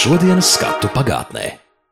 [0.00, 1.42] Šodienas skatu pagātnē.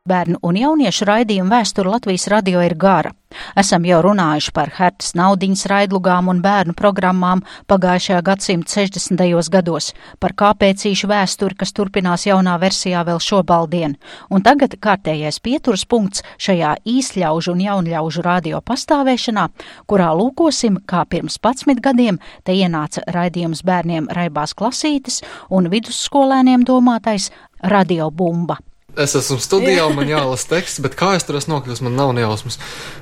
[0.09, 3.11] Bērnu un jauniešu raidījuma vēsture Latvijas radio ir gara.
[3.61, 9.49] Esam jau runājuši par Hertas naudiņas raidlugām un bērnu programmām pagājušajā gadsimta 60.
[9.53, 13.97] gados, par kāpēcīšu vēsturi, kas turpinās jaunā versijā vēl šobaldien,
[14.33, 19.45] un tagad kārtējais pieturas punkts šajā īsļaužu un jaunļaužu radio pastāvēšanā,
[19.85, 27.29] kurā lūkosim, kā pirms 11 gadiem te ienāca raidījums bērniem raibās klasītes un vidusskolēniem domātais
[27.61, 28.57] radiobumba.
[28.97, 32.13] Es esmu studijā, un man jālasa teksts, bet kā es tur esmu nokļuvis, man nav
[32.17, 32.57] nejausmas.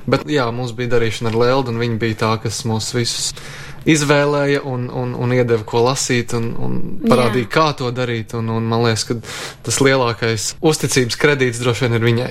[0.06, 3.32] Bet jā, mums bija darīšana ar Lēldu, un viņa bija tā, kas mūs visus
[3.88, 6.76] izvēlēja un, un, un iedeva, ko lasīt, un, un
[7.08, 7.52] parādīja, jā.
[7.56, 8.36] kā to darīt.
[8.38, 9.18] Un, un man liekas, ka
[9.66, 12.30] tas lielākais uzticības kredīts droši vien ir viņai.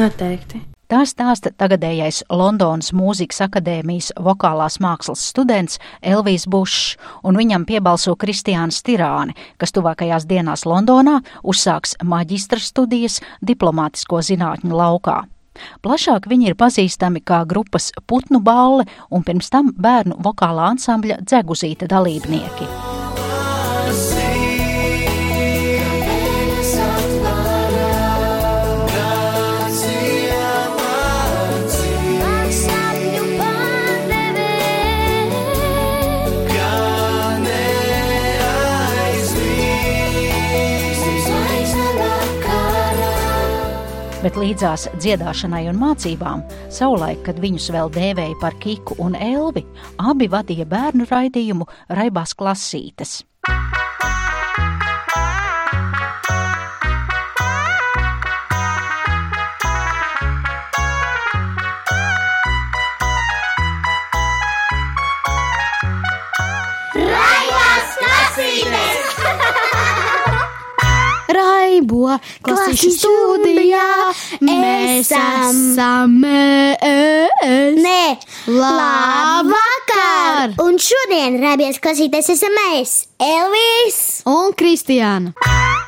[0.00, 0.64] Noteikti.
[0.90, 8.82] Tā stāsta tagadējais Londonas mūzikas akadēmijas vokālās mākslas students Elvijas Bušs, un viņam piebalso Kristiāns
[8.82, 15.20] Tirāni, kas tuvākajās dienās Londonā uzsāks maģistra studijas diplomātisko zinātņu laukā.
[15.86, 21.86] Plašāk viņi ir pazīstami kā grupas Putnu balle un pirms tam bērnu vokālā ansambļa Dzeguzīta
[21.86, 22.66] dalībnieki.
[44.30, 49.64] Bet līdzās dziedāšanai un mācībām, savulaik, kad viņus vēl dēvēja par Kiku un Elvi,
[49.98, 51.66] abi vadīja bērnu raidījumu
[51.98, 53.24] Raibās klasītes.
[66.94, 68.89] Raibās klasītes!
[71.30, 73.86] Raibo klasīšu studijā
[74.44, 77.76] mēs esam mēs.
[77.80, 78.02] Nē,
[78.50, 80.56] Labvakar!
[80.64, 84.00] Un šodien rābies klausīties esam mēs, Elvijas.
[84.30, 85.34] Un Kristiāna.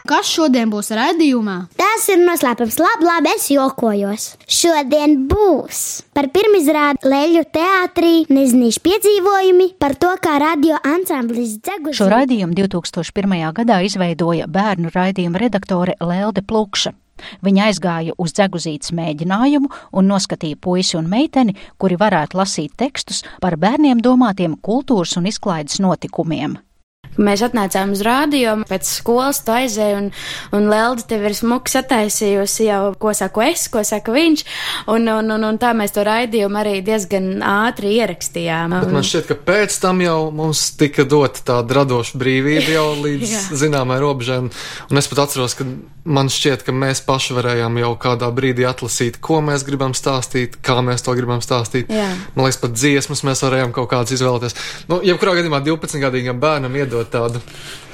[0.08, 1.58] Kas šodien būs raidījumā?
[1.92, 4.22] Tas ir noslēpums, labi, labi, es jokojos.
[4.48, 5.80] Šodien būs
[6.16, 11.98] par pirmizrādi Leļu teātrī nezinīšu piedzīvojumi par to, kā radio ansamblis dzeguši.
[12.00, 13.36] Šo raidījumu 2001.
[13.60, 16.94] gadā izveidoja bērnu raidījuma redaktore Lelde Plukša.
[17.44, 23.60] Viņa aizgāja uz dzeguzītes mēģinājumu un noskatīja puisi un meiteni, kuri varētu lasīt tekstus par
[23.60, 26.56] bērniem domātiem kultūras un izklaides notikumiem.
[27.20, 30.06] Mēs atnācām uz rādio, pēc skolas tu aizēji, un,
[30.56, 34.44] un Lelda tev ir smuki sataisījusi jau, ko saku es, ko saka viņš,
[34.94, 38.78] un, un, un, un tā mēs to raidījumu arī diezgan ātri ierakstījām.
[38.78, 43.52] Bet man šķiet, ka pēc tam jau mums tika dota tāda radoša brīvība jau līdz
[43.60, 44.52] zināmai robežai, un,
[44.88, 45.68] un es pat atceros, ka
[46.04, 50.80] man šķiet, ka mēs paši varējām jau kādā brīdī atlasīt, ko mēs gribam stāstīt, kā
[50.84, 51.92] mēs to gribam stāstīt.
[51.92, 52.08] Jā.
[52.34, 54.58] Man liekas, pat dziesmas mēs varējām kaut kādas izvēlēties.
[54.90, 57.42] Nu, jebkurā gadījumā 12-gadīgam bērnam iedot tādu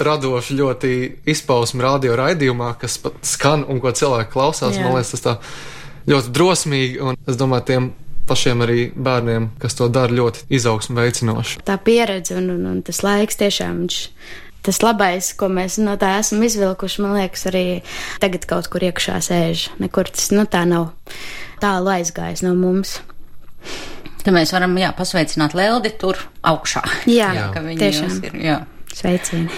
[0.01, 0.93] radošu, ļoti
[1.29, 4.79] izpausmu radio raidījumā, kas pat skan un ko cilvēki klausās.
[4.79, 4.87] Jā.
[4.87, 5.39] Man liekas, tas tā
[6.09, 7.93] ļoti drosmīgi, un es domāju, tiem
[8.29, 11.63] pašiem arī bērniem, kas to dara, ļoti izaugsmu veicinoši.
[11.65, 14.03] Tā pieredze un, un, un tas laiks tiešām viņš.
[14.69, 17.63] Tas labais, ko mēs no tā esam izvilkuši, man liekas, arī
[18.21, 19.63] tagad kaut kur iekšā sēž.
[19.81, 20.91] Nekur tas nu, tā nav
[21.63, 22.99] tālu aizgājis no mums.
[24.21, 26.85] Tad mēs varam jā, pasveicināt Leldi tur augšā.
[27.09, 27.49] Jā, Jā.
[27.57, 28.21] Ka viņi tiešām.
[28.29, 28.37] ir.
[28.45, 28.59] Jā.
[28.93, 29.49] Sveicieni!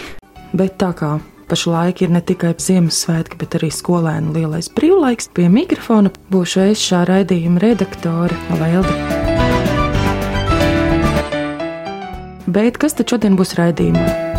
[0.54, 1.16] Bet tā kā
[1.50, 7.02] pašlaik ir ne tikai Ziemassvētki, bet arī skolēnu lielais brīvlaiks, pie mikrofona būšu es šā
[7.10, 8.94] raidījuma redaktore Lelde.
[12.46, 14.29] Bet kas tad šodien būs raidījumā?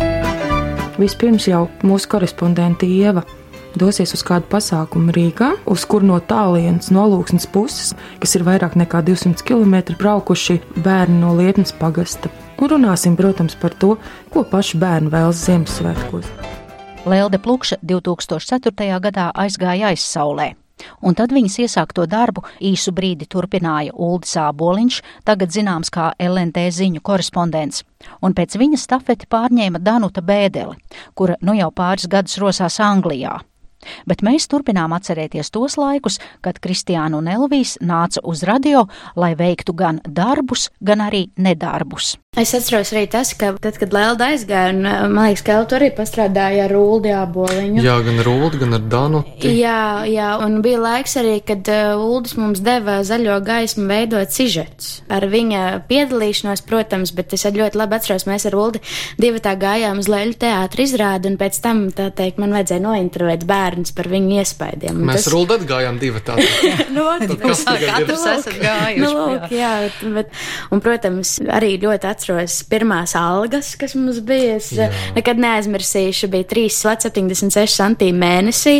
[1.00, 3.22] Vispirms jau mūsu korespondente Ieva
[3.78, 9.02] dosies uz kādu pasākumu Rīgā, uz kur no tālienes nolūksnes puses, kas ir vairāk nekā
[9.06, 12.30] 200 km braukuši bērni no Lietnes pagasta.
[12.62, 13.96] Un runāsim, protams, par to,
[14.30, 16.28] ko paši bērni vēlas Ziemassvētkos.
[17.08, 19.00] Lelde Plukša 2004.
[19.02, 20.52] gadā aizgāja aizsaulē.
[21.02, 24.98] Un tad viņas iesākto darbu īsu brīdi turpināja Uldis Āboliņš,
[25.28, 27.84] tagad zināms kā LNT ziņu korespondents,
[28.22, 30.78] un pēc viņa stafeti pārņēma Danuta Bēdeli,
[31.14, 33.38] kura nu jau pāris gadus rosās Anglijā.
[34.06, 38.86] Bet mēs turpinām atcerēties tos laikus, kad Kristiāna un Elvijas nāca uz radio,
[39.18, 42.16] lai veiktu gan darbus, gan arī nedarbus.
[42.40, 45.90] Es atceros arī tas, ka tad, kad Lelda aizgāja, un man liekas, ka Elta arī
[45.92, 47.82] pastrādāja ar Uldi Āboliņu.
[47.84, 49.50] Jā, gan ar Uldi, gan ar Danuti.
[49.52, 55.02] Jā, jā, un bija laiks arī, kad uh, Uldis mums deva zaļo gaismu veidot sižets.
[55.12, 58.80] Ar viņa piedalīšanos, protams, bet es ļoti labi atceros, mēs ar Uldi
[59.20, 63.44] divi tā gājām uz Leļu teātri izrādi, un pēc tam, tā teikt, man vajadzēja nointervēt
[63.44, 65.04] bērns par viņu iespaidiem.
[65.04, 65.28] Mēs tas...
[65.28, 66.48] ar Uldi atgājām divi tādi.
[66.96, 67.06] nu,
[67.44, 69.04] kas tagad Katrs esat gājuši.
[69.04, 69.76] Nu, lūk, jā,
[70.16, 70.32] bet,
[70.72, 74.56] un, protams, arī ļoti atceros atceros pirmās algas, kas mums bija.
[74.56, 74.88] Es Jā.
[75.16, 78.74] nekad neaizmirsīšu, bija 3,76 centīmi mēnesī,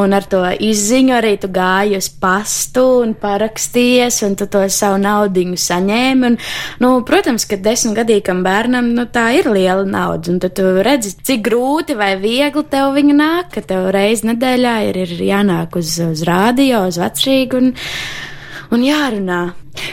[0.00, 5.00] un ar to izziņu arī tu gāji uz pastu un parakstījies, un tu to savu
[5.02, 6.28] naudiņu saņēmi.
[6.28, 6.38] Un,
[6.82, 11.96] nu, protams, ka desmitgadīgam bērnam nu, tā ir liela nauda, un tu redzi, cik grūti
[11.98, 16.86] vai viegli tev viņa nāk, ka tev reiz nedēļā ir, ir jānāk uz, uz rādio,
[16.90, 17.74] uz vecrīgu un,
[18.72, 19.42] un jārunā.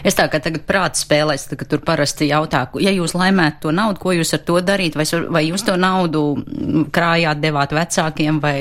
[0.04, 4.02] Es tā kā tagad prāta spēlēs, ka tur parasti jautā, ja jūs laimētu to naudu,
[4.04, 6.24] ko jūs ar to darīt, vai, vai jūs to naudu
[6.96, 8.60] krājāt, devāt vecākiem vai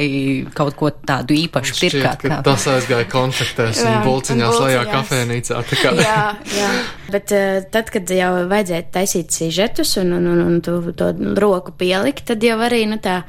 [0.54, 2.26] kaut ko tādu īpašu Šķiet, pirkāt.
[2.26, 2.40] Kā...
[2.46, 5.62] Tas aizgāja konfektēs un bulciņās lejā kafēnīcā.
[5.68, 5.94] Kā...
[5.98, 6.22] Jā,
[6.54, 6.72] jā.
[7.12, 11.74] Bet uh, tad, kad jau vajadzēja taisīt sižetus un, un, un, un tu to roku
[11.78, 13.22] pielikt, tad jau arī, nu tā,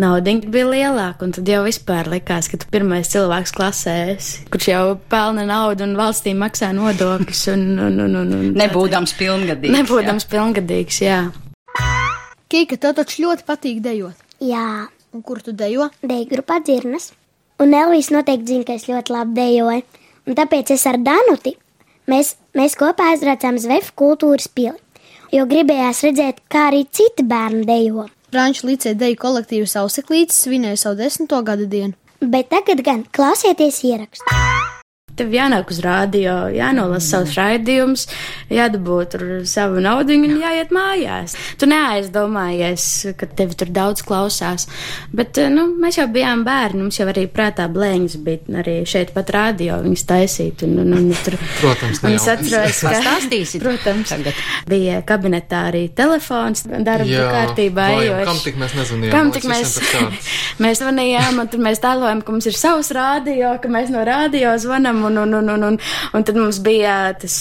[0.00, 4.68] naudiņa bija lielāka, un tad jau vispār likās, ka tu pirmais cilvēks klasē esi, kurš
[4.70, 4.82] jau
[5.12, 7.48] pelna naudu un valstī maksā nodokļus pilngadīgs.
[7.52, 9.74] Un, un, un, un, un, nebūdams pilngadīgs.
[9.74, 10.30] Nebūdams jā.
[10.30, 11.20] pilngadīgs, jā.
[12.50, 14.14] Kika, tev taču ļoti patīk dejot.
[14.40, 14.88] Jā.
[15.12, 15.90] Un kur tu dejo?
[16.02, 17.12] Deju grupā dzirnas.
[17.60, 19.82] Un Elvis noteikti zina, ka es ļoti labi dejoju.
[20.26, 21.56] Un tāpēc es ar Danuti
[22.06, 24.78] mēs, mēs kopā aizbraucām Zvefu kultūras pili.
[25.32, 28.08] Jo gribējās redzēt, kā arī citi bērni dejo.
[28.30, 31.94] Franču līdzē deju kolektīvas auseklītes svinēja savu desmito gada dienu.
[32.20, 34.79] Bet tagad gan klausieties ierakstu
[35.20, 37.10] tev jānāk uz rādio, jānolasa mm.
[37.10, 38.06] savus raidījumus,
[38.52, 41.36] jādabū tur savu naudu un jāiet mājās.
[41.60, 42.86] Tu neaizdomājies,
[43.20, 44.66] ka tevi tur daudz klausās.
[45.14, 49.12] Bet, eh, nu, mēs jau bijām bērni, mums jau arī prātā blēņas bija arī šeit
[49.16, 50.64] pat rādio viņas taisīt.
[50.66, 53.62] Un, un, un, tur, protams, un es atceros, ka stāstīsit.
[53.64, 54.40] Protams, tagad.
[54.70, 57.88] bija kabinetā arī telefons darba Jā, kārtībā.
[57.98, 59.14] Vai, kam tik mēs nezvanījām?
[59.14, 59.76] Kam tik mēs,
[60.64, 64.54] mēs zvanījām, un tur mēs tēlojam, ka mums ir savs rādio, ka mēs no rādio
[64.62, 65.78] zvanam un, un, un, un, un,
[66.14, 67.36] un tad mums bija tas,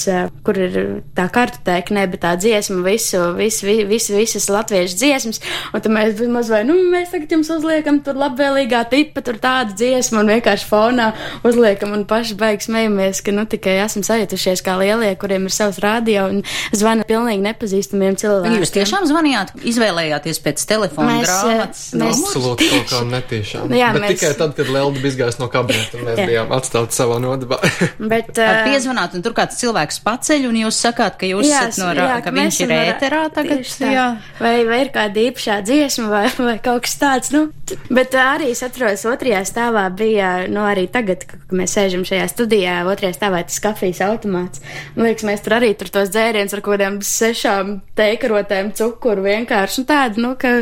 [0.46, 0.78] kur ir
[1.18, 5.42] tā kartotēka, ne, bet tā dziesma visu, visu, visu, visas latviešu dziesmas,
[5.74, 9.76] un tad mēs maz vai, nu, mēs tagad jums uzliekam tur labvēlīgā tipa, tur tādu
[9.80, 11.12] dziesmu, un vienkārši fonā
[11.48, 15.80] uzliekam, un paši beigas smejamies, ka, nu, tikai esam sajutušies kā lielie, kuriem ir savs
[15.84, 16.44] radio, un
[16.76, 18.60] zvana pilnīgi nepazīstamiem cilvēkiem.
[18.60, 21.84] Jūs tiešām zvanījāt, izvēlējāties pēc telefona mēs, grāmatas?
[22.00, 23.74] Mēs absolūti kaut kā netiešām.
[23.76, 24.16] Jā, bet mēs...
[24.18, 27.59] tikai tad, kad Lelda bija izgājis no kabineta, un mēs bijām atstāti savā nodabā.
[28.12, 31.84] Bet, uh, piezvanāt, un tur kāds cilvēks paceļ, un jūs sakāt, ka jūs jā, esat
[31.84, 33.66] no rā, ka viņš ir ēterā tagad.
[33.84, 34.08] Jā.
[34.40, 37.48] Vai, vai ir kāda īpašā dziesma, vai, vai kaut kas tāds, nu.
[37.90, 42.76] Bet arī es atceros, otrajā stāvā bija, nu arī tagad, kad mēs sēžam šajā studijā,
[42.90, 44.64] otrajā stāvā tas kafijas automāts.
[44.96, 49.90] Man liekas, mēs tur arī tur tos dzērienus ar kodiem sešām teikarotēm cukuru vienkārši, nu
[49.90, 50.54] tādu, nu, ka,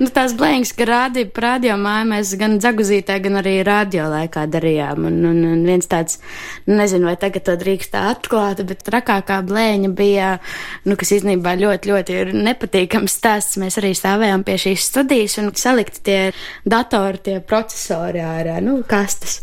[0.00, 5.06] nu tās blēņas, ka rādi, rādio māja mēs gan dzaguzītē, gan arī rādio laikā darījām.
[5.10, 6.20] Un, un, un viens tāds
[6.70, 10.32] nezinu, vai tagad to drīkst tā atklāt, bet trakākā blēņa bija,
[10.88, 13.60] nu, kas īstenībā ļoti, ļoti ir nepatīkams stāsts.
[13.60, 16.18] Mēs arī stāvējām pie šīs studijas un salikti tie
[16.64, 19.40] datori, tie procesori ārā, nu, kastes.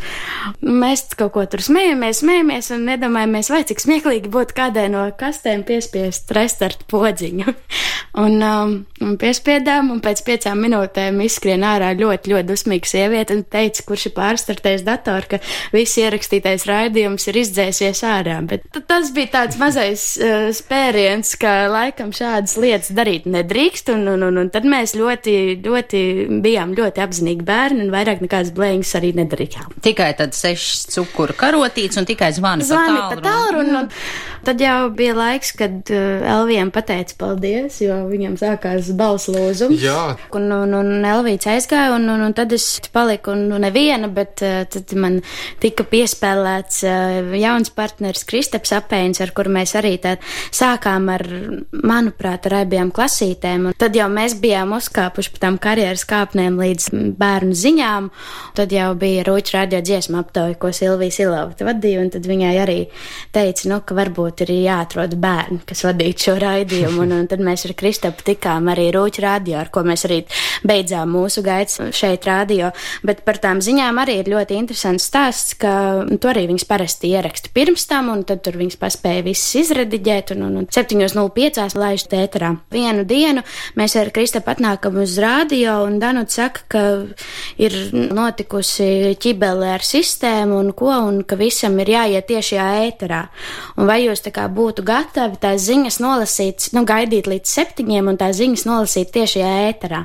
[0.62, 5.66] Mēs kaut ko tur smējamies, smējamies un nedomājamies, vai cik smieklīgi būtu kādai no kastēm
[5.68, 7.54] piespiest restart podziņu.
[8.24, 13.86] un, um, piespiedām, un pēc piecām minūtēm izskrien ārā ļoti, ļoti dusmīga sieviete un teica,
[13.88, 15.42] kurš ir pārstartējis datoru, ka
[15.76, 18.40] viss ierakstītais raidījums ir izdzēsies ārā.
[18.48, 24.28] Bet tas bija tāds mazais uh, spēriens, ka laikam šādas lietas darīt nedrīkst, un, un,
[24.30, 26.04] un, un tad mēs ļoti, ļoti
[26.44, 29.78] bijām ļoti apzinīgi bērni, un vairāk nekādas blēņas arī nedarījām.
[29.86, 33.64] Tikai tad sešas cukuru karotītes un tikai zvani, zvani pa tālu.
[33.64, 33.90] Un, un,
[34.48, 39.82] tad jau bija laiks, kad uh, Elvijam pateica paldies, jo viņam sākās balss lūzums.
[39.84, 40.16] Jā.
[40.38, 44.44] Un, un, un Elvīts aizgāja, un, un, un tad es paliku, un nu, neviena, bet
[44.46, 45.20] uh, tad man
[45.64, 50.18] tika piespēlēts uh, jauns partneris Kristaps Apēns, ar kuru mēs arī tā
[50.56, 51.26] sākām ar,
[51.72, 53.70] manuprāt, ar abiem klasītēm.
[53.72, 58.10] Un tad jau mēs bijām uzkāpuši pa tām karjeras kāpnēm līdz bērnu ziņām.
[58.58, 62.78] Tad jau bija Rūķa radio dziesma aptauja, ko Silvija Silovta vadīja, un tad viņai arī
[63.36, 67.06] teica, nu, ka varbūt ir jāatrod bērni, kas vadītu šo raidījumu.
[67.06, 70.20] Un, un tad mēs ar Kristapu tikām arī Rūķa radio, ar ko mēs arī
[70.68, 72.74] beidzām mūsu gaitas šeit radio.
[73.08, 77.12] Bet par tām ziņām arī ir ļoti interesants stāsts, ka to arī viņa viņas parasti
[77.14, 81.78] ieraksta pirms tam, un tad tur viņas paspēja visas izrediģēt, un, un, un 7.05.
[81.78, 82.56] laiž tēterā.
[82.74, 83.44] Vienu dienu
[83.78, 86.77] mēs ar Kristapu atnākam uz rādio, un Danut saka, ka
[87.62, 93.22] ir notikusi ķibele ar sistēmu un ko, un ka visam ir jāiet tiešajā ēterā.
[93.78, 98.20] Un vai jūs tā kā būtu gatavi tās ziņas nolasīt, nu, gaidīt līdz septiņiem un
[98.20, 100.04] tās ziņas nolasīt tiešajā ēterā?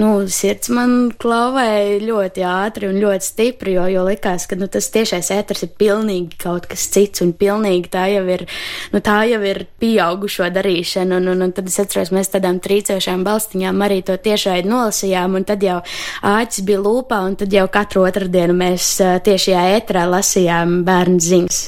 [0.00, 4.88] Nu, sirds man klauvēja ļoti ātri un ļoti stipri, jo, jo likās, ka, nu, tas
[4.94, 8.46] tiešais ēters ir pilnīgi kaut kas cits, un pilnīgi tā jau ir,
[8.94, 13.24] nu, tā jau ir pieaugušo darīšana, un, un, un tad es atceros, mēs tādām trīcošām
[13.26, 15.80] balstiņām arī to tiešraidi nolasījām, un tad jau
[16.22, 21.62] āķis bija lūpā, un tad jau katru otrdienu mēs tiešajā ēterā lasījām bērnu ziņas.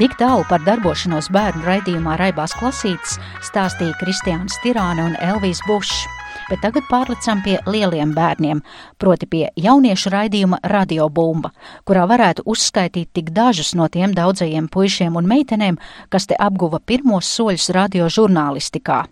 [0.00, 6.06] Tik tālu par darbošanos bērnu raidījumā Raibās klasītes stāstīja Kristiāns Tirāne un Elvijas Bušs.
[6.48, 8.62] Bet tagad pārlecam pie lieliem bērniem,
[8.96, 11.52] proti pie jauniešu raidījuma Radio Bumba,
[11.84, 15.76] kurā varētu uzskaitīt tik dažus no tiem daudzajiem puišiem un meitenēm,
[16.08, 19.04] kas te apguva pirmos soļus radio žurnālistikā.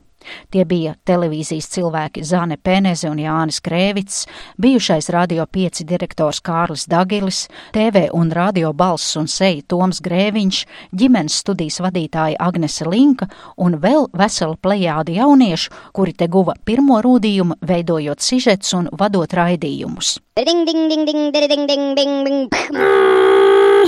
[0.50, 4.26] Tie bija televīzijas cilvēki Zane Peneze un Jānis Krēvits,
[4.61, 10.62] bijušais Radio 5 direktors Kārlis Dagilis, TV un radio balss un seja Toms Grēviņš,
[10.97, 17.58] ģimenes studijas vadītāja Agnese Linka un vēl vesela plejādi jauniešu, kuri te guva pirmo rūdījumu,
[17.68, 20.18] veidojot sižets un vadot raidījumus.
[20.38, 22.49] Ding, ding, ding, ding, ding, ding, ding, ding.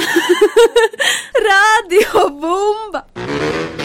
[1.50, 3.79] Radio bumba!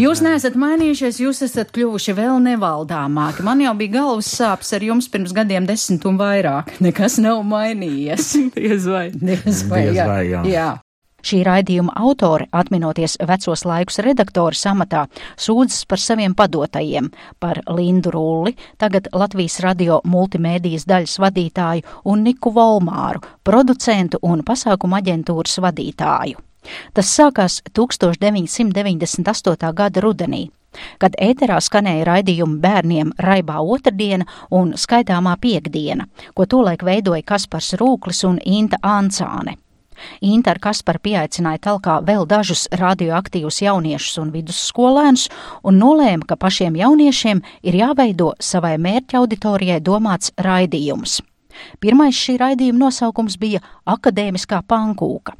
[0.00, 3.44] Jūs neesat mainījušies, jūs esat kļuvuši vēl nevaldāmāki.
[3.44, 6.72] Man jau bija galvas sāpes ar jums pirms gadiem desmit un vairāk.
[6.80, 8.30] Nekas nav mainījies.
[8.56, 9.10] Diez vai.
[9.12, 10.06] Diez vai, Diez jā.
[10.08, 10.40] vai, jā.
[10.48, 10.70] jā.
[11.20, 15.04] Šī raidījuma autore, atminoties vecos laikus redaktora samatā,
[15.36, 22.56] sūdzas par saviem padotajiem, par Lindu Rulli, tagad Latvijas radio multimēdijas daļas vadītāju, un Niku
[22.56, 26.46] Volmāru, producentu un pasākumu aģentūras vadītāju.
[26.94, 29.72] Tas sākās 1998.
[29.74, 30.50] gada rudenī,
[31.00, 38.24] kad ēterā skanēja raidījumi bērniem Raibā otrdiena un skaitāmā piekdiena, ko tolaik veidoja Kaspars Rūklis
[38.28, 39.56] un Inta Ancāne.
[40.24, 45.26] Inta ar Kasparu pieaicināja talkā vēl dažus radioaktīvus jauniešus un vidusskolēnus
[45.64, 51.20] un nolēma, ka pašiem jauniešiem ir jāveido savai mērķa auditorijai domāts raidījums.
[51.80, 55.36] Pirmais šī raidījuma nosaukums bija Akadēmiskā pankūka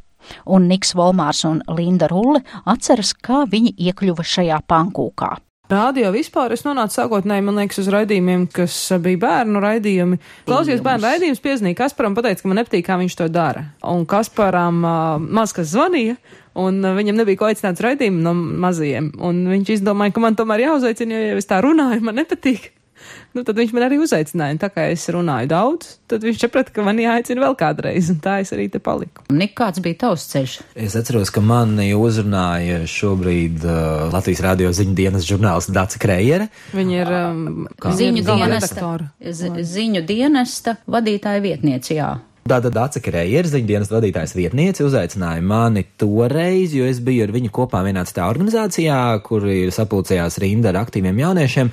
[0.46, 5.36] un Niks Volmārs un Linda Rulle atceras, kā viņi iekļuva šajā pankūkā.
[5.70, 8.74] Rādio vispār es nonācu sākotnēji, man liekas, uz raidījumiem, kas
[9.04, 10.18] bija bērnu raidījumi.
[10.48, 13.68] Klausījos bērnu raidījumus, piezīmēju Kasparam, pateica, ka man nepatīk, kā viņš to dara.
[13.86, 16.16] Un Kasparam uh, maz kas zvanīja,
[16.58, 18.34] un viņam nebija ko aicināts raidījumu no
[18.66, 19.12] mazajiem.
[19.22, 22.72] Un viņš izdomāja, ka man tomēr jāuzaicina, jo ja es tā runāju, man nepatīk.
[23.34, 26.72] Nu, tad viņš man arī uzaicināja, un tā kā es runāju daudz, tad viņš saprata,
[26.74, 29.22] ka man jāaicina vēl kādreiz, un tā es arī te paliku.
[29.30, 30.54] Nik, kāds bija tavs ceļš?
[30.74, 36.48] Es atceros, ka mani uzrunāja šobrīd uh, Latvijas radio ziņu dienas žurnālists Dāca Krējere.
[36.74, 38.90] Viņa ir um, viņa Ziņu dienesta,
[39.30, 42.10] zi- ziņu dienesta vadītāja vietniece, jā.
[42.50, 47.50] Tātad Dāca Krējere, ziņu dienas vadītājs vietniece, uzaicināja mani toreiz, jo es biju ar viņu
[47.54, 51.70] kopā vienā citā organizācijā, kur ir sapulcējās rinda ar aktīviem jauniešiem.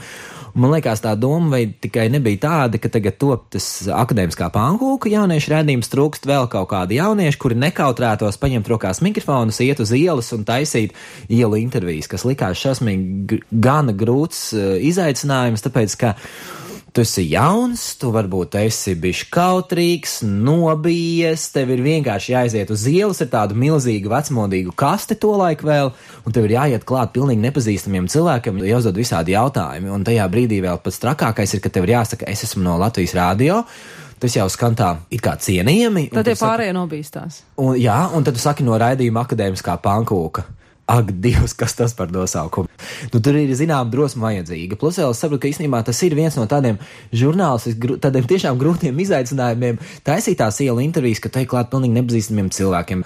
[0.57, 5.51] Man liekas, tā doma vai tikai nebija tāda, ka tagad top tas akadēmiskā pankūka jauniešu
[5.53, 10.47] redzējums, trūkst vēl kaut kādi jaunieši, kuri nekautrētos paņemt rokās mikrofonus, iet uz ielas un
[10.47, 10.97] taisīt
[11.29, 16.15] ielu intervijas, kas likās šausmīgi gana grūts uh, izaicinājums, tāpēc, ka
[16.97, 23.21] Tu esi jauns, tu varbūt esi bijis kautrīgs, nobijies, tev ir vienkārši jāiziet uz ielas
[23.21, 25.91] ar tādu milzīgu vecmodīgu kasti to laiku vēl,
[26.25, 29.93] un tev ir jāiet klāt pilnīgi nepazīstamiem cilvēkiem, jāuzdod visādi jautājumi.
[29.93, 33.13] Un tajā brīdī vēl pats trakākais ir, ka tev ir jāsaka, es esmu no Latvijas
[33.13, 33.61] rādio.
[34.17, 36.07] Tas jau skan tā, it kā cienījami.
[36.09, 37.41] Tad tie tu saki- pārējie nobīstās.
[37.61, 40.49] Un, jā, un tad tu saki no raidījuma akadēmiskā pankūka.
[40.88, 42.70] Ak, Dievs, kas tas par nosaukumu?
[43.12, 44.77] Nu, tur ir zināma drosme vajadzīga.
[44.79, 46.79] Plus, vēl es saprotu, ka īstenībā tas ir viens no tādiem
[47.12, 49.82] žurnālistiskiem, tādiem tiešām grūtiem izaicinājumiem.
[50.08, 53.03] Taisīt tās ielu intervijas, ka te ir klāt pilnīgi nepazīstamiem cilvēkiem.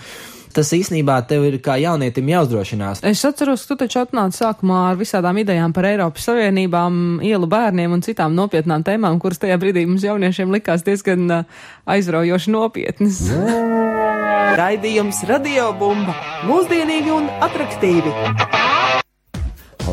[0.55, 3.03] Tas īstenībā tev ir kā jaunietim jāuzdrošinās.
[3.07, 7.97] Es atceros, ka tu taču atnāci sākumā ar visādām idejām par Eiropas Savienībām, ielu bērniem
[7.97, 13.23] un citām nopietnām tēmām, kuras tajā brīdī mums jauniešiem likās diezgan uh, aizraujoši nopietnas.
[14.61, 16.17] Raidījums Radio Bumba-
[16.49, 18.70] mūsdienīgi un attraktīvi.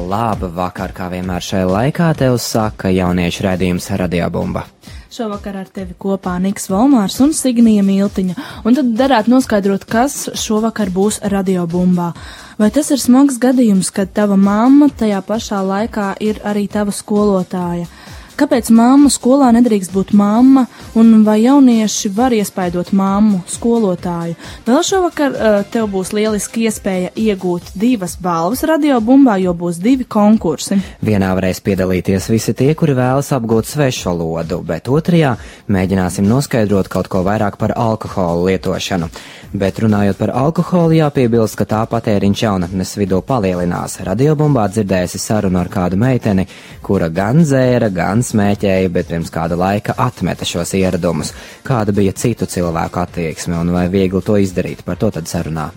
[0.07, 4.63] Labu vakar, kā vienmēr šajā laikā tev saka jauniešu raidījums Radio Bumba.
[5.11, 8.37] Šovakar ar tevi kopā Niks Valmārs un Signija Miltiņa,
[8.69, 12.13] un tad darētu noskaidrot, kas šovakar būs radio bumbā.
[12.61, 17.89] Vai tas ir smags gadījums, kad tava mamma tajā pašā laikā ir arī tava skolotāja?
[18.39, 24.37] Kāpēc mamma skolā nedrīkst būt mamma, un vai jaunieši var iespaidot mammu, skolotāju?
[24.69, 30.79] Vēl šovakar uh, tev būs lieliski iespēja iegūt divas balvas radiobumbā, jo būs divi konkursi.
[31.03, 35.35] Vienā varēs piedalīties visi tie, kuri vēlas apgūt svešu valodu, bet otrajā
[35.67, 39.11] mēģināsim noskaidrot kaut ko vairāk par alkoholu lietošanu.
[39.49, 43.97] Bet runājot par alkoholu, jāpiebilst, ka tā patēriņš jaunatnes vidū palielinās.
[44.05, 46.45] Radiobumbā dzirdējusi sarunu ar kādu meiteni,
[46.85, 51.35] kura gan dzēra, gan smēķēja, bet pirms kāda laika atmeta šos ieradumus.
[51.67, 55.71] Kāda bija citu cilvēku attieksme un vai viegli to izdarīt, par to tad sarunā.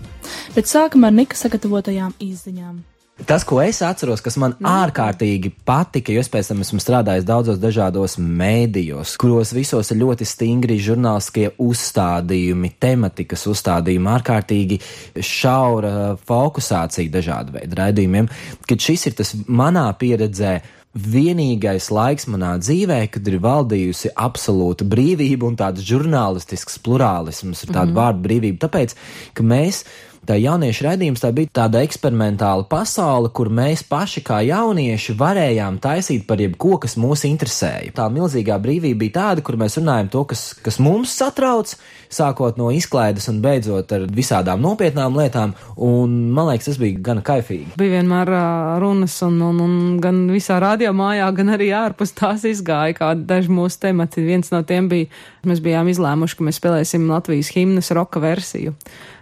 [0.54, 2.80] Bet sākam ar Nika sagatavotajām izziņām.
[3.26, 7.60] Tas, ko es atceros, kas man ārkārtīgi patika, jo es pēc tam esmu strādājis daudzos
[7.62, 14.80] dažādos mēdījos, kuros visos ir ļoti stingri žurnālistiskie uzstādījumi, tematikas uzstādījumi, ārkārtīgi
[15.28, 18.30] šaura fokusācija dažādu veidu raidījumiem,
[18.66, 20.56] kad šis ir tas manā pieredzē
[20.92, 27.86] vienīgais laiks manā dzīvē, kad ir valdījusi absolūta brīvība un tāds žurnālistisks plurālisms, ir tāda
[27.86, 28.00] mm -hmm.
[28.00, 28.58] vārdu brīvība.
[28.66, 28.96] Tāpēc,
[29.32, 29.84] ka mēs
[30.28, 36.26] tā jauniešu raidījums tā bija tāda eksperimentāla pasaule, kur mēs paši kā jaunieši varējām taisīt
[36.28, 37.92] par jebko, kas mūs interesēja.
[37.96, 41.74] Tā milzīgā brīvība bija tāda, kur mēs runājam to, kas, kas mums satrauc,
[42.12, 47.22] sākot no izklaides un beidzot ar visādām nopietnām lietām, un man liekas, tas bija gan
[47.24, 47.74] kaifīgi.
[47.80, 52.98] Bija vienmēr uh, runas, un, un, un gan visā radiomājā, gan arī ārpus tās izgāja
[53.00, 54.22] kādi daži mūsu temati.
[54.26, 55.10] Viens no tiem bija,
[55.48, 58.76] mēs bijām izlēmuši, ka mēs spēlēsim Latvijas himnas roka versiju.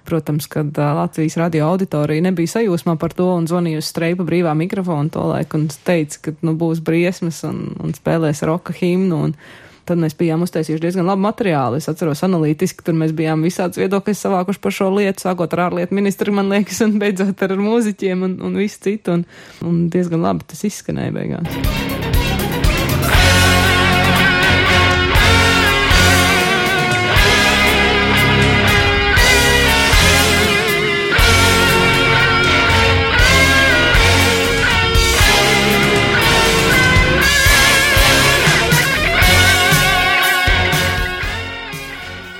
[0.08, 5.12] Protams, kad Latvijas radio auditorija nebija sajūsmā par to un zvanīja uz streipa brīvā mikrofonu
[5.12, 9.24] to laiku un teica, ka nu, būs briesmas un, un spēlēs roka himnu.
[9.28, 9.36] Un,
[9.90, 11.80] Tad mēs bijām uztaisījuši diezgan labu materiālu.
[11.80, 15.98] Es atceros, analītiski tur mēs bijām visādas viedokļas savākuši par šo lietu, sākot ar ārlietu
[15.98, 19.18] ministru, man liekas, un beidzot ar mūziķiem un, un visu citu.
[19.18, 19.26] Un,
[19.66, 21.89] un diezgan labi tas izskanēja beigās.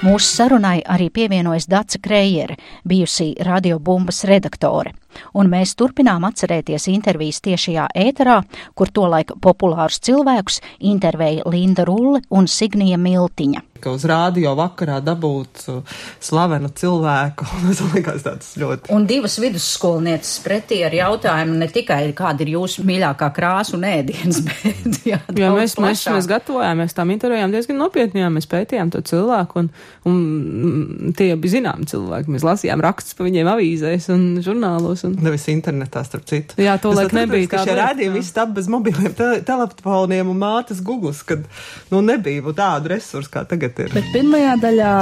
[0.00, 2.54] Mūsu sarunai arī pievienojas Dace Krejere,
[2.88, 4.94] bijusī radiobumbas redaktore,
[5.34, 8.40] un mēs turpinām atcerēties intervijas tiešajā ēterā,
[8.74, 10.60] kur tolaik populārus cilvēkus
[10.92, 17.46] intervēja Linda Rulle un Signija Miltiņa ka uz rādio vakarā dabūt uh, slavenu cilvēku.
[17.64, 18.92] Tas likās tāds ļoti.
[18.94, 24.42] Un divas vidusskolnieces pretī ar jautājumu ne tikai kāda ir jūsu mīļākā krāsa un ēdiens,
[24.48, 29.02] bet jā, jā mēs, mēs, mēs gatavojāmies tam intervijām diezgan nopietni, jā, mēs pētījām to
[29.06, 29.70] cilvēku un,
[30.08, 32.36] un tie bija zināmi cilvēki.
[32.36, 34.99] Mēs lasījām rakstus par viņiem avīzēs un žurnālos.
[35.08, 35.16] Un...
[35.24, 36.58] Nevis internetā, starp citu.
[36.60, 37.48] Jā, to laik nebija.
[37.50, 41.44] Ka šie rādījumi viss tap bez mobiliem te telefoniem un mātes Google, kad,
[41.92, 43.92] nu, nebija tādu resursu kā tagad ir.
[43.96, 44.94] Bet pirmajā daļā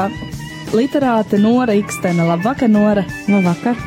[0.77, 2.27] literāte Nora Ikstena.
[2.29, 3.05] Labvakar, Nora!
[3.29, 3.79] Labvakar!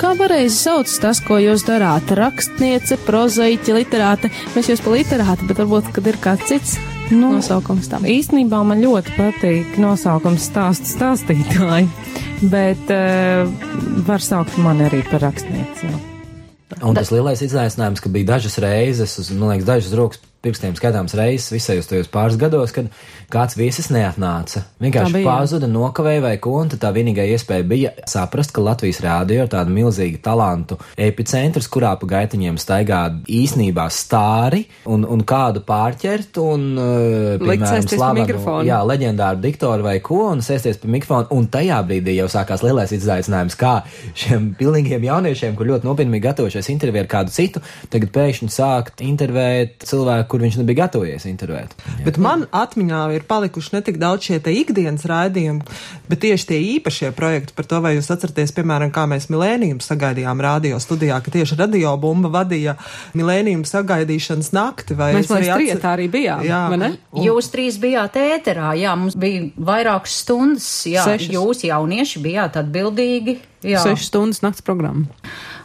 [0.00, 2.08] Kā pareizi sauc tas, ko jūs darāt?
[2.16, 4.32] Rakstniece, prozaiķe, literāte.
[4.56, 6.78] Mēs jūs pa literāti, bet varbūt, kad ir kāds cits
[7.12, 8.06] nu, nosaukums tam.
[8.08, 11.90] Īstenībā man ļoti patīk nosaukums stāstu stāstītāji,
[12.50, 13.46] bet uh,
[14.06, 15.92] var saukt mani arī par rakstnieci.
[16.82, 21.14] Un tas lielais izaicinājums, ka bija dažas reizes, uz, man liekas, dažas rokas pirkstiem skatāms
[21.18, 22.88] reizes visajos tajos pāris gados, kad
[23.32, 24.64] kāds viesis neatnāca.
[24.82, 29.52] Vienkārši pazuda, nokavēja vai ko, un tā vienīgā iespēja bija saprast, ka Latvijas rādio ir
[29.52, 33.00] tāda milzīga talantu epicentrs, kurā pa gaitiņiem staigā
[33.30, 40.24] īsnībā stāri un, un kādu pārķert un, uh, piemēram, slavenu, jā, leģendāru diktoru vai ko,
[40.32, 43.78] un sēsties pie mikrofona, un tajā brīdī jau sākās lielais izaicinājums, kā
[44.18, 49.86] šiem pilnīgiem jauniešiem, kur ļoti nopietni gatavojušies interviju ar kādu citu, tagad pēkšņi sākt intervēt
[49.88, 51.74] cilvēku, kur viņš nebija gatavojies intervēt.
[51.76, 52.06] Jā.
[52.06, 55.76] Bet man atmiņā ir palikuši ne tik daudz šie ikdienas raidījumi,
[56.08, 60.42] bet tieši tie īpašie projekti par to, vai jūs atceraties, piemēram, kā mēs milēnījumu sagaidījām
[60.44, 62.78] radio studijā, ka tieši radio bumba vadīja
[63.18, 64.96] milēnījumu sagaidīšanas nakti.
[64.98, 65.86] Mēs arī atcer...
[65.92, 66.44] arī bijām.
[66.48, 66.98] Jā, un...
[67.28, 71.32] Jūs trīs bijāt ēterā, jā, mums bija vairākas stundas, jā, Sešas.
[71.36, 73.40] jūs jaunieši bijāt atbildīgi.
[73.62, 73.82] Jā.
[73.84, 75.06] Sešas stundas nakts programma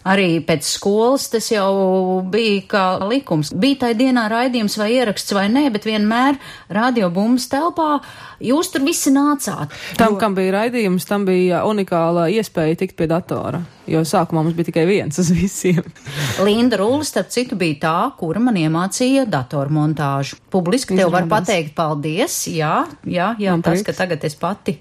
[0.07, 3.51] arī pēc skolas tas jau bija kā likums.
[3.53, 6.39] Bija tai dienā raidījums vai ieraksts vai nē, bet vienmēr
[6.73, 7.97] radiobumbas telpā
[8.43, 9.73] jūs tur visi nācāt.
[9.99, 10.21] Tam, jo...
[10.21, 14.83] kam bija raidījums, tam bija unikāla iespēja tikt pie datora jo sākumā mums bija tikai
[14.87, 15.85] viens uz visiem.
[16.45, 20.39] Linda Rūla, starp citu, bija tā, kura man iemācīja datormontāžu.
[20.53, 23.87] Publiski tev var pateikt paldies, jā, jā, jā, man tas, prieks.
[23.87, 24.77] ka tagad es pati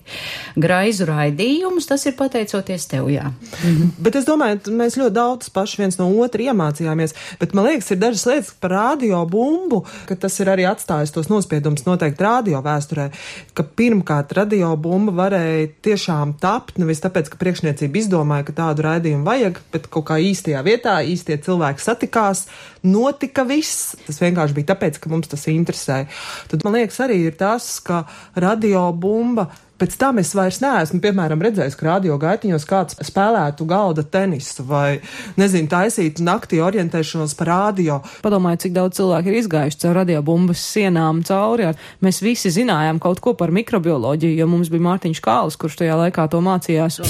[0.58, 3.30] graizu raidījumus, tas ir pateicoties tev, jā.
[3.62, 3.94] Mhm.
[4.02, 7.14] Bet es domāju, mēs ļoti daudz paši viens no otra iemācījāmies.
[7.40, 11.30] Bet man liekas, ir dažas lietas par radio bumbu, ka tas ir arī atstājis tos
[11.32, 13.10] nospiedumus noteikti radio vēsturē,
[13.52, 19.28] ka pirmkārt radio bumba varēja tiešām tapt nevis tāpēc, ka priekšniecība izdomāja, ka tādu raidījumu
[19.28, 22.46] vajag, bet kaut kā īstajā vietā īstie cilvēki satikās,
[22.86, 23.92] notika viss.
[24.06, 26.08] Tas vienkārši bija tāpēc, ka mums tas interesēja.
[26.48, 28.04] Tad man liekas, arī ir tas, ka
[28.40, 34.06] radio bumba Pēc tam es vairs neesmu, piemēram, redzējis, ka radio gaitiņos kāds spēlētu galda
[34.08, 35.02] tenisu vai,
[35.36, 38.00] nezinu, taisītu naktī orientēšanos par radio.
[38.24, 41.74] Padomājiet, cik daudz cilvēku ir izgājuši caur radiobumbas sienām cauri.
[42.00, 46.24] Mēs visi zinājām kaut ko par mikrobioloģiju, jo mums bija Mārtiņš Kāls, kurš tajā laikā
[46.32, 47.02] to mācījās.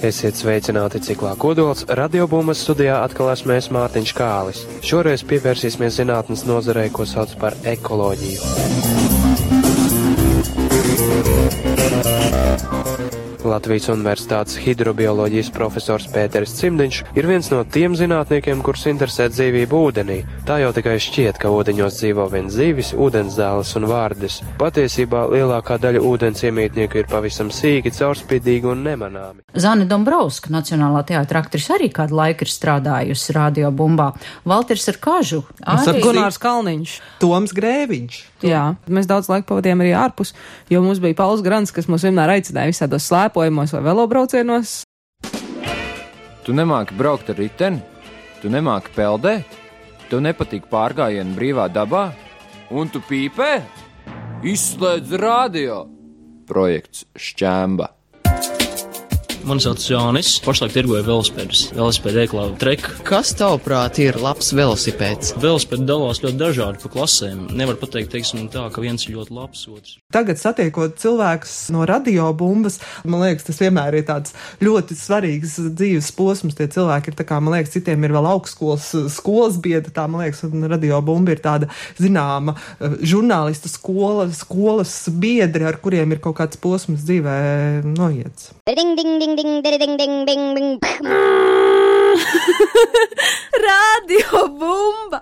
[0.00, 1.82] Esiet sveicināti ciklā kodols.
[1.84, 4.62] Radiobumas studijā atkal esmu es Mārtiņš Kālis.
[4.80, 8.40] Šoreiz pievērsīsimies zinātnes nozarei, ko sauc par ekoloģiju.
[13.50, 20.20] Latvijas Universitātes hidrobioloģijas profesors Pēters Cimdiņš ir viens no tiem zinātniekiem, kurus interesē dzīvība ūdenī.
[20.46, 24.38] Tā jau tikai šķiet, ka ūdeņos dzīvo vien zīvis, ūdensdēles un vārdes.
[24.60, 29.42] Patiesībā lielākā daļa ūdens iemītnieku ir pavisam sīki, caurspīdīgi un nemanāmi.
[29.58, 34.12] Zana Dombrovska, Nacionālā teātra aktris, arī kādu laiku ir strādājusi radio bumbā.
[34.46, 35.42] Valters ar kažu.
[35.66, 36.98] Arī Gunārs Kalniņš.
[37.22, 38.20] Toms Grēviņš.
[38.46, 40.32] Jā, mēs daudz laika pavadījām arī ārpus,
[40.72, 43.08] jo mums bija Pauls Grants, kas mūs vienmēr aicināja visādos
[43.40, 44.82] slēpojumos vai velobraucienos.
[46.44, 47.80] Tu nemāki braukt ar riteni,
[48.40, 49.46] tu nemāki peldēt,
[50.10, 52.12] tev nepatīk pārgājieni brīvā dabā,
[52.70, 53.62] un tu pīpē?
[54.44, 55.86] Izslēdz radio!
[56.48, 57.99] Projekts Šķēmba.
[59.48, 60.34] Mani sauc Jānis.
[60.44, 61.62] Pašlaik tirgoju velosipēdus.
[61.72, 62.84] Velosipēdu ēklā trek.
[63.06, 65.32] Kas tavuprāt ir labs velosipēds?
[65.40, 67.46] Velosipēdi dalās ļoti dažādi pa klasēm.
[67.56, 69.96] Nevar pateikt, teiksim, tā, ka viens ir ļoti labs, otrs.
[70.12, 76.12] Tagad satiekot cilvēkus no radio bumbas, man liekas, tas vienmēr ir tāds ļoti svarīgs dzīves
[76.18, 76.58] posms.
[76.58, 80.26] Tie cilvēki ir tā kā, man liekas, citiem ir vēl augstskolas skolas biedri, tā, man
[80.26, 86.20] liekas, un radio bumba ir tāda zināma eh, žurnālista skola, skolas biedri, ar kuriem ir
[86.22, 87.38] kaut kāds posms dzīvē
[87.88, 88.50] noiets.
[88.70, 90.78] Ding, ding, ding, ding, ding, ding, ding, ding.
[93.66, 95.18] Radio bumba!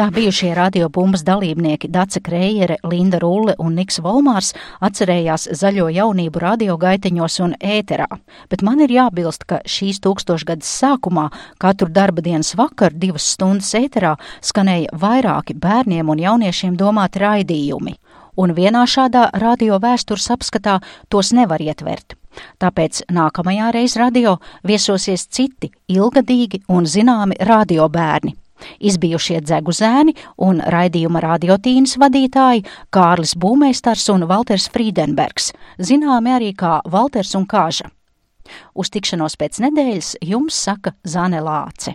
[0.00, 7.34] Tā bijušie radiobumbas dalībnieki Dace Krējere, Linda Rulle un Niks Volmārs atcerējās zaļo jaunību radiogaitiņos
[7.44, 8.06] un ēterā,
[8.48, 11.26] bet man ir jābilst, ka šīs tūkstošgadas sākumā
[11.60, 17.92] katru darba dienas vakaru divas stundas ēterā skanēja vairāki bērniem un jauniešiem domāti raidījumi,
[18.40, 20.80] un vienā šādā radio vēstures apskatā
[21.12, 22.16] tos nevar ietvert.
[22.62, 28.36] Tāpēc nākamajā reiz radio viesosies citi ilgadīgi un zināmi radiobērni
[28.80, 30.14] izbijušie dzegu zēni
[30.46, 37.90] un raidījuma radiotīnas vadītāji Kārlis Būmēstars un Valters Frīdenbergs, zināmi arī kā Valters un Kāža.
[38.74, 41.94] Uz tikšanos pēc nedēļas jums saka Zane Lāce.